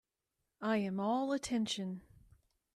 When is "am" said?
0.77-0.99